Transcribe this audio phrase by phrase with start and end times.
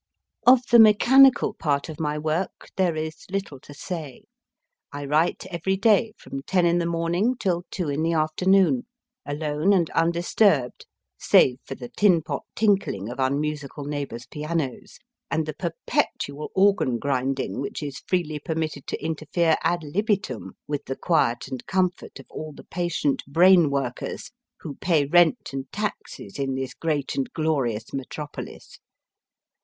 [0.47, 4.23] Of the mechanical part of my \vork there is little to say.
[4.91, 8.87] I write every day from ten in the morning till two in the afternoon,
[9.27, 10.87] alone and undisturbed,
[11.19, 14.97] save for the tinpot tinkling of unmusical neighbours pianos,
[15.29, 20.95] and the perpetual organ grinding which is freely permitted to interfere ad libitum with the
[20.95, 24.31] quiet and comfort of all the patient brain workers
[24.61, 28.79] who pay rent and taxes in this great and glorious metropolis.